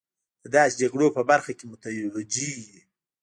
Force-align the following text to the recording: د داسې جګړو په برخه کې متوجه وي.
د 0.43 0.45
داسې 0.55 0.75
جګړو 0.81 1.07
په 1.17 1.21
برخه 1.29 1.51
کې 1.57 1.65
متوجه 1.71 2.49
وي. 2.65 2.79